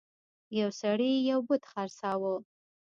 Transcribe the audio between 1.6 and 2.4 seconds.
خرڅاوه.